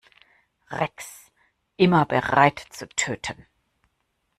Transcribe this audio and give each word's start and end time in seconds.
Rex, 0.71 1.31
immer 1.77 2.07
bereit 2.07 2.57
zu 2.57 2.89
töten. 2.89 3.45